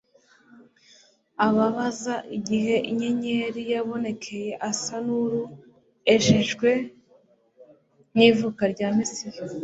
Ababaza 1.47 2.15
igihe 2.37 2.75
inyenyeri 2.89 3.61
yabonekoye, 3.73 4.51
asa 4.69 4.95
n'uruejejwe 5.05 6.69
n'ivuka 8.15 8.63
rya 8.73 8.89
Mesiya. 8.97 9.31